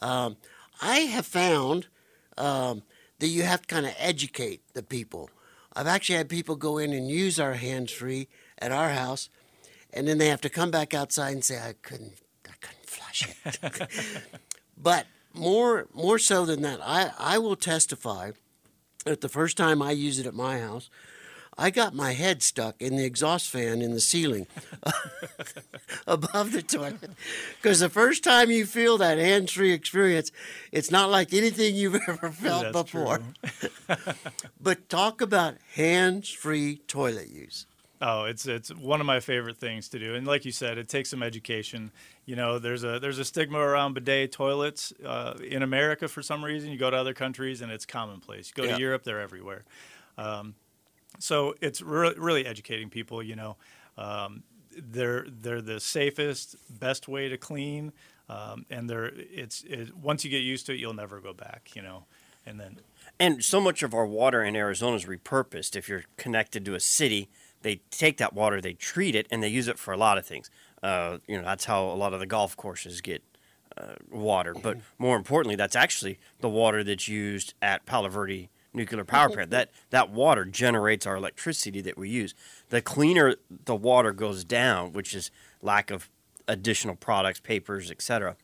[0.00, 0.36] Um,
[0.80, 1.88] I have found
[2.36, 2.84] um,
[3.18, 5.28] that you have to kind of educate the people.
[5.72, 8.28] I've actually had people go in and use our hands-free
[8.60, 9.30] at our house,
[9.92, 12.14] and then they have to come back outside and say, "I couldn't,
[12.46, 14.28] I couldn't flush it."
[14.76, 18.30] but more, more so than that, I, I will testify
[19.04, 20.90] that the first time I used it at my house,
[21.60, 24.46] I got my head stuck in the exhaust fan in the ceiling
[26.06, 27.10] above the toilet.
[27.60, 30.30] Because the first time you feel that hands free experience,
[30.70, 33.20] it's not like anything you've ever felt That's before.
[34.60, 37.66] But talk about hands free toilet use.
[38.00, 40.88] Oh, it's it's one of my favorite things to do, and like you said, it
[40.88, 41.90] takes some education.
[42.28, 46.44] You know, there's a there's a stigma around bidet toilets uh, in America for some
[46.44, 46.70] reason.
[46.70, 48.52] You go to other countries and it's commonplace.
[48.54, 48.76] You go Yeah.
[48.76, 49.64] to Europe, they're everywhere.
[50.18, 50.54] Um,
[51.18, 53.22] so it's re- really educating people.
[53.22, 53.56] You know,
[53.96, 54.42] um,
[54.76, 57.94] they're they're the safest, best way to clean,
[58.28, 61.70] um, and they're it's it, once you get used to it, you'll never go back.
[61.74, 62.04] You know,
[62.44, 62.80] and then
[63.18, 65.76] And so much of our water in Arizona is repurposed.
[65.76, 67.30] If you're connected to a city,
[67.62, 70.26] they take that water, they treat it, and they use it for a lot of
[70.26, 70.50] things.
[70.82, 73.22] Uh, you know, that's how a lot of the golf courses get
[73.76, 74.54] uh, water.
[74.54, 79.50] But more importantly, that's actually the water that's used at Palo Verde nuclear power plant.
[79.50, 82.34] That that water generates our electricity that we use.
[82.70, 85.30] The cleaner the water goes down, which is
[85.62, 86.08] lack of
[86.46, 88.36] additional products, papers, etc.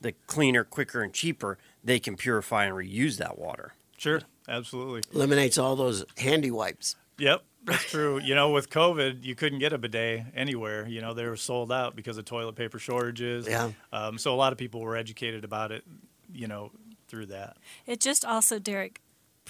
[0.00, 3.72] The cleaner, quicker, and cheaper they can purify and reuse that water.
[3.96, 5.02] sure, absolutely.
[5.14, 6.96] Eliminates all those handy wipes.
[7.18, 8.18] Yep, that's true.
[8.18, 10.86] you know, with COVID, you couldn't get a bidet anywhere.
[10.86, 13.46] You know, they were sold out because of toilet paper shortages.
[13.46, 13.72] Yeah.
[13.92, 15.84] Um, so a lot of people were educated about it,
[16.32, 16.70] you know,
[17.08, 17.56] through that.
[17.86, 19.00] It just also, Derek,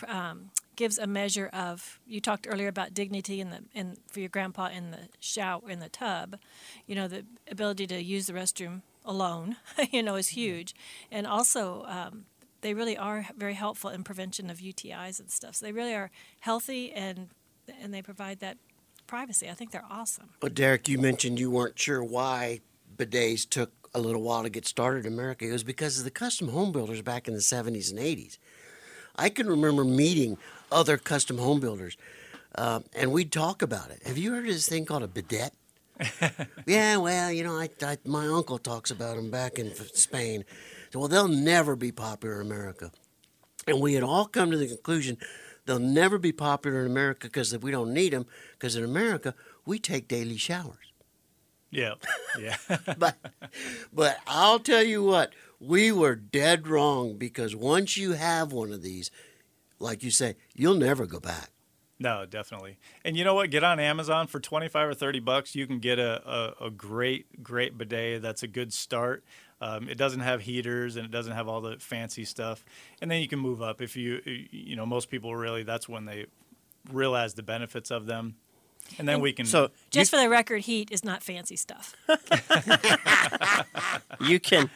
[0.06, 2.00] um, gives a measure of.
[2.06, 5.80] You talked earlier about dignity in the in for your grandpa in the shower in
[5.80, 6.38] the tub.
[6.86, 9.56] You know, the ability to use the restroom alone,
[9.90, 10.74] you know, is huge,
[11.10, 11.84] and also.
[11.86, 12.24] Um,
[12.60, 15.54] they really are very helpful in prevention of UTIs and stuff.
[15.54, 17.28] So they really are healthy and
[17.82, 18.58] and they provide that
[19.06, 19.48] privacy.
[19.48, 20.30] I think they're awesome.
[20.40, 22.60] But Derek, you mentioned you weren't sure why
[22.96, 25.46] bidets took a little while to get started in America.
[25.46, 28.38] It was because of the custom home builders back in the 70s and 80s.
[29.16, 30.38] I can remember meeting
[30.70, 31.96] other custom home builders,
[32.54, 34.02] um, and we'd talk about it.
[34.06, 35.52] Have you heard of this thing called a bidet?
[36.66, 40.44] yeah, well, you know, I, I, my uncle talks about them back in Spain.
[40.92, 42.92] So, well, they'll never be popular in America.
[43.66, 45.18] And we had all come to the conclusion
[45.68, 48.26] they'll never be popular in America because we don't need them.
[48.52, 49.34] Because in America,
[49.66, 50.92] we take daily showers.
[51.70, 51.94] Yeah,
[52.40, 52.56] yeah.
[52.98, 53.16] but
[53.92, 58.80] but I'll tell you what, we were dead wrong because once you have one of
[58.82, 59.10] these,
[59.78, 61.50] like you say, you'll never go back.
[61.98, 62.78] no, definitely.
[63.04, 63.50] And you know what?
[63.50, 65.54] Get on Amazon for twenty five or thirty bucks.
[65.54, 68.22] You can get a, a, a great great bidet.
[68.22, 69.22] That's a good start.
[69.60, 72.64] Um, it doesn't have heaters and it doesn't have all the fancy stuff.
[73.00, 76.04] And then you can move up if you you know most people really that's when
[76.04, 76.26] they
[76.92, 78.36] realize the benefits of them.
[78.98, 81.94] And then we can So Just for the record, heat is not fancy stuff.
[84.20, 84.70] you can,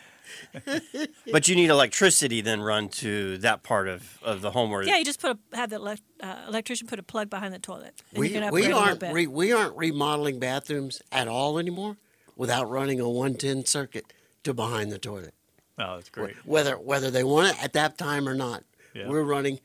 [1.30, 4.98] but you need electricity then run to that part of, of the home where Yeah,
[4.98, 8.02] you just put a have the elec uh, electrician put a plug behind the toilet.
[8.10, 11.28] And We, you can we upgrade a little aren't re, we aren't remodeling bathrooms at
[11.28, 11.96] all anymore
[12.36, 14.04] without running a 110 circuit
[14.44, 15.34] to behind the toilet.
[15.78, 16.34] Oh, that's great.
[16.44, 19.08] Whether whether they want it at that time or not, Yeah.
[19.08, 19.60] we're running.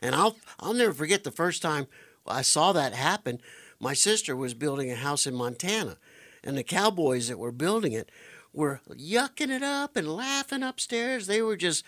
[0.00, 1.86] And I'll I'll never forget the first time
[2.26, 3.40] I saw that happen.
[3.78, 5.98] My sister was building a house in Montana,
[6.44, 8.10] and the cowboys that were building it
[8.52, 11.26] were yucking it up and laughing upstairs.
[11.26, 11.84] They were just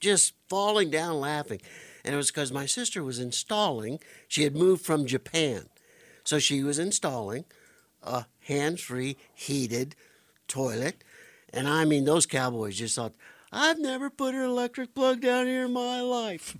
[0.00, 1.60] just falling down laughing,
[2.04, 3.98] and it was because my sister was installing.
[4.28, 5.68] She had moved from Japan,
[6.24, 7.46] so she was installing
[8.02, 9.96] a hands-free heated
[10.46, 11.02] toilet.
[11.54, 13.12] And I mean, those cowboys just thought,
[13.52, 16.56] I've never put an electric plug down here in my life.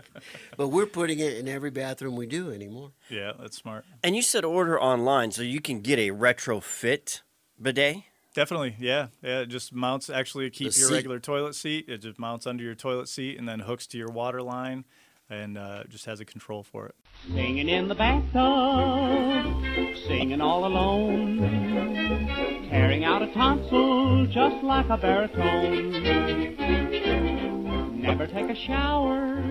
[0.56, 2.92] but we're putting it in every bathroom we do anymore.
[3.08, 3.84] Yeah, that's smart.
[4.02, 7.22] And you said order online, so you can get a retrofit
[7.60, 8.04] bidet.
[8.34, 9.40] Definitely, yeah, yeah.
[9.40, 10.10] It just mounts.
[10.10, 10.94] Actually, keep The your seat.
[10.94, 11.88] regular toilet seat.
[11.88, 14.84] It just mounts under your toilet seat and then hooks to your water line,
[15.30, 16.94] and uh, just has a control for it.
[17.32, 19.44] Singing in the bathtub,
[20.06, 21.38] singing all alone,
[22.70, 25.92] tearing out a tonsil just like a baritone.
[28.00, 29.42] Never take a shower,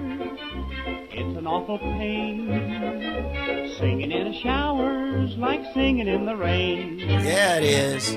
[1.12, 3.72] it's an awful pain.
[3.80, 7.00] Singing in a shower's like singing in the rain.
[7.00, 8.16] Yeah, it is.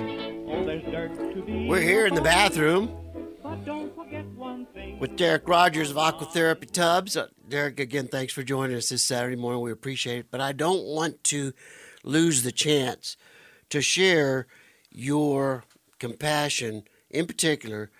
[0.49, 1.66] Oh, there's dirt to be.
[1.69, 2.90] We're here in the bathroom
[4.98, 7.16] with Derek Rogers of Aqua Therapy Tubs.
[7.16, 9.61] Uh, Derek, again, thanks for joining us this Saturday morning.
[9.61, 10.26] We appreciate it.
[10.31, 11.52] But I don't want to
[12.05, 13.16] lose the chance
[13.70, 14.46] to share
[14.90, 15.64] your
[15.98, 17.90] compassion, in particular,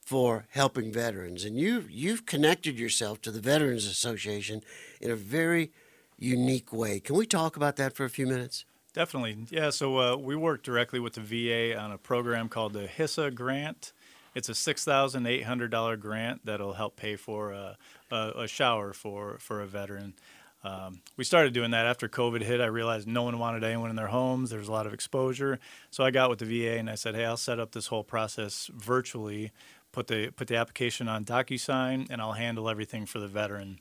[0.00, 1.44] for helping veterans.
[1.44, 4.62] And you, you've connected yourself to the Veterans Association
[5.00, 5.72] in a very
[6.18, 7.00] unique way.
[7.00, 8.64] Can we talk about that for a few minutes?
[8.92, 9.70] Definitely, yeah.
[9.70, 13.92] So uh, we work directly with the VA on a program called the HISA grant.
[14.36, 17.78] It's a six thousand eight hundred dollar grant that'll help pay for a,
[18.10, 20.12] a, a shower for for a veteran.
[20.62, 22.60] Um, we started doing that after COVID hit.
[22.60, 24.50] I realized no one wanted anyone in their homes.
[24.50, 25.58] There was a lot of exposure,
[25.90, 28.04] so I got with the VA and I said, "Hey, I'll set up this whole
[28.04, 29.52] process virtually.
[29.90, 33.80] Put the put the application on DocuSign, and I'll handle everything for the veteran."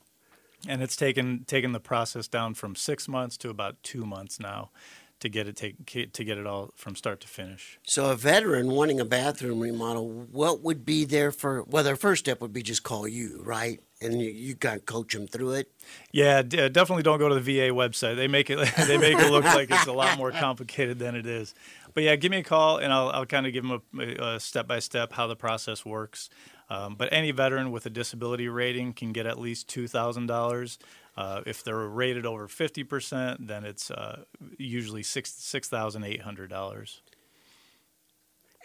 [0.67, 4.71] and it's taken taken the process down from six months to about two months now
[5.19, 7.79] to get it take, to get it all from start to finish.
[7.83, 11.63] So, a veteran wanting a bathroom remodel, what would be there for?
[11.63, 13.79] Well, their first step would be just call you, right?
[14.01, 15.71] And you, you kind of coach them through it.
[16.11, 18.17] Yeah, d- uh, definitely don't go to the VA website.
[18.17, 21.25] They make it they make it look like it's a lot more complicated than it
[21.25, 21.55] is.
[21.93, 23.81] But yeah, give me a call and I'll I'll kind of give them
[24.19, 26.29] a step by step how the process works.
[26.69, 30.77] Um, but any veteran with a disability rating can get at least two thousand dollars.
[31.17, 34.23] Uh, if they're rated over fifty percent, then it's uh,
[34.57, 37.01] usually six six thousand eight hundred dollars.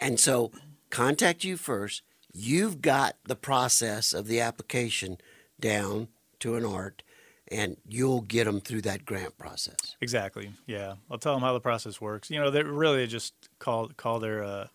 [0.01, 0.51] And so,
[0.91, 2.03] contact you first.
[2.33, 5.19] You've got the process of the application
[5.61, 6.09] down
[6.39, 7.03] to an art,
[7.49, 9.97] and you'll get them through that grant process.
[10.01, 10.53] Exactly.
[10.67, 12.31] Yeah, I'll tell them how the process works.
[12.31, 14.67] You know, they really just call call their uh,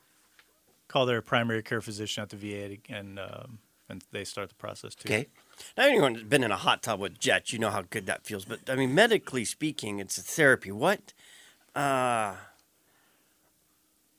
[0.87, 3.59] call their primary care physician at the VA and um,
[3.89, 5.09] and they start the process too.
[5.09, 5.27] Okay.
[5.77, 8.45] Now, anyone's been in a hot tub with jets, you know how good that feels.
[8.45, 10.71] But I mean, medically speaking, it's a therapy.
[10.71, 11.13] What,
[11.75, 12.35] uh,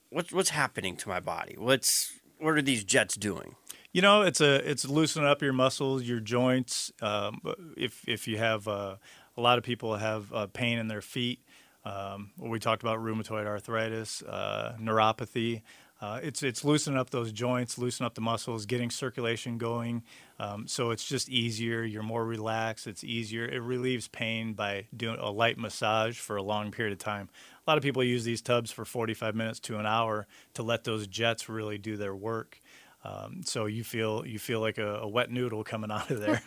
[0.09, 1.55] what's what's happening to my body?
[1.57, 3.55] What's what are these jets doing?
[3.93, 6.91] You know, it's a it's loosening up your muscles, your joints.
[7.01, 7.41] Um,
[7.75, 8.97] if if you have uh,
[9.35, 11.39] a lot of people have uh, pain in their feet.
[11.85, 15.61] Um, we talked about rheumatoid arthritis, uh, neuropathy.
[15.99, 20.03] Uh, it's it's loosening up those joints, loosening up the muscles, getting circulation going.
[20.39, 21.83] Um, so it's just easier.
[21.83, 22.85] You're more relaxed.
[22.85, 23.45] It's easier.
[23.45, 27.29] It relieves pain by doing a light massage for a long period of time.
[27.65, 30.83] A lot of people use these tubs for 45 minutes to an hour to let
[30.83, 32.61] those jets really do their work.
[33.03, 36.41] Um, so you feel you feel like a, a wet noodle coming out of there.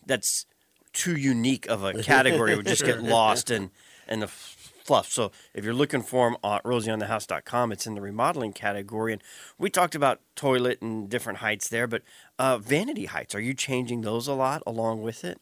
[0.04, 0.46] that's
[0.92, 2.52] too unique of a category.
[2.52, 3.70] It would just get lost in,
[4.08, 5.12] in the fluff.
[5.12, 9.12] So if you're looking for them on rosieonthehouse.com, it's in the remodeling category.
[9.12, 9.22] And
[9.58, 12.02] we talked about toilet and different heights there, but
[12.38, 15.40] uh, vanity heights, are you changing those a lot along with it?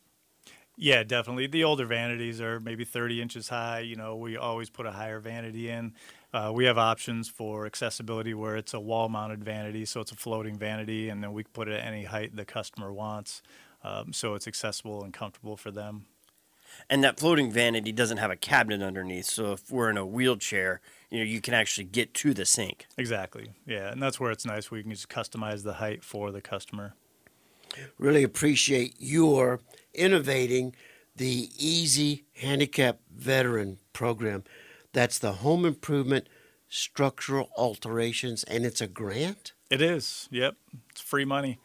[0.78, 1.46] Yeah, definitely.
[1.46, 3.80] The older vanities are maybe 30 inches high.
[3.80, 5.94] You know, we always put a higher vanity in.
[6.34, 10.16] Uh, we have options for accessibility where it's a wall mounted vanity, so it's a
[10.16, 13.40] floating vanity, and then we can put it at any height the customer wants,
[13.82, 16.04] um, so it's accessible and comfortable for them.
[16.90, 20.82] And that floating vanity doesn't have a cabinet underneath, so if we're in a wheelchair,
[21.08, 22.86] you know, you can actually get to the sink.
[22.98, 24.70] Exactly, yeah, and that's where it's nice.
[24.70, 26.92] We can just customize the height for the customer.
[27.98, 29.60] Really appreciate your
[29.94, 30.74] innovating
[31.14, 34.44] the Easy Handicap Veteran Program.
[34.92, 36.28] That's the home improvement
[36.68, 39.52] structural alterations, and it's a grant.
[39.70, 40.28] It is.
[40.30, 40.56] Yep.
[40.90, 41.58] It's free money.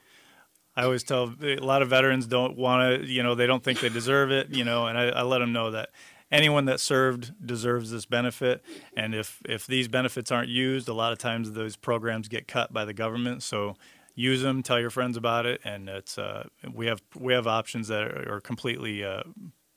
[0.75, 3.81] I always tell a lot of veterans don't want to, you know, they don't think
[3.81, 5.89] they deserve it, you know, and I, I let them know that
[6.31, 8.63] anyone that served deserves this benefit.
[8.95, 12.71] And if, if these benefits aren't used, a lot of times those programs get cut
[12.71, 13.43] by the government.
[13.43, 13.75] So
[14.15, 15.61] use them, tell your friends about it.
[15.63, 19.23] And it's, uh, we have, we have options that are, are completely uh,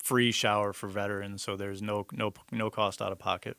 [0.03, 1.43] free shower for veterans.
[1.43, 3.57] So there's no, no, no cost out of pocket.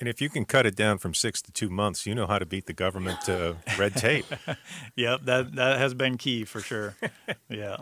[0.00, 2.38] And if you can cut it down from six to two months, you know how
[2.38, 4.26] to beat the government to red tape.
[4.96, 6.96] Yep, that that has been key for sure.
[7.48, 7.76] yeah.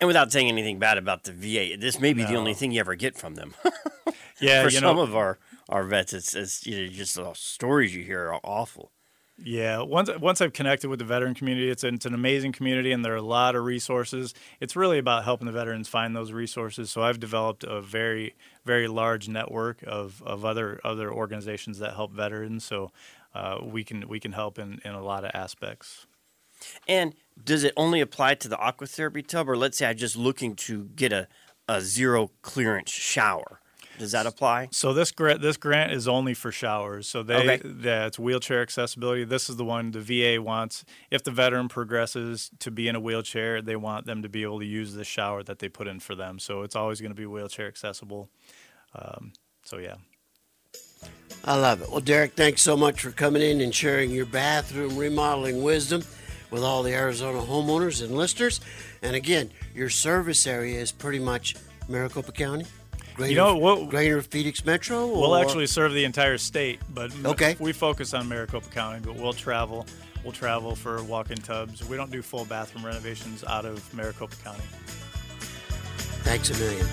[0.00, 2.80] And without saying anything bad about the VA, this may be the only thing you
[2.80, 3.54] ever get from them.
[4.40, 7.32] Yeah, For you some know, of our, our vets, it's, it's you know, just the
[7.34, 8.90] stories you hear are awful.
[9.38, 13.04] Yeah, once once I've connected with the veteran community, it's it's an amazing community, and
[13.04, 14.32] there are a lot of resources.
[14.60, 16.90] It's really about helping the veterans find those resources.
[16.90, 18.34] So I've developed a very
[18.64, 22.64] very large network of, of other other organizations that help veterans.
[22.64, 22.92] So
[23.34, 26.06] uh, we can we can help in, in a lot of aspects.
[26.88, 30.56] And does it only apply to the aquatherapy tub, or let's say I'm just looking
[30.56, 31.28] to get a,
[31.68, 33.60] a zero clearance shower?
[33.98, 34.68] Does that apply?
[34.72, 37.08] So this grant this grant is only for showers.
[37.08, 37.60] So they Okay.
[37.80, 39.24] yeah, it's wheelchair accessibility.
[39.24, 40.84] This is the one the VA wants.
[41.10, 44.58] If the veteran progresses to be in a wheelchair, they want them to be able
[44.60, 46.38] to use the shower that they put in for them.
[46.38, 48.28] So it's always going to be wheelchair accessible.
[48.94, 49.32] Um,
[49.64, 49.96] so yeah.
[51.44, 51.90] I love it.
[51.90, 56.02] Well, Derek, thanks so much for coming in and sharing your bathroom remodeling wisdom
[56.50, 58.60] with all the Arizona homeowners and listeners.
[59.02, 61.54] And again, your service area is pretty much
[61.88, 62.66] Maricopa County.
[63.16, 65.06] Greater, know, we'll- Greater Phoenix Metro.
[65.06, 67.56] We'll actually serve the entire state, but Okay.
[67.58, 69.00] we focus on Maricopa County.
[69.02, 69.86] But we'll travel.
[70.22, 71.82] We'll travel for walk-in tubs.
[71.84, 74.62] We don't do full bathroom renovations out of Maricopa County.
[76.24, 76.86] Thanks a million.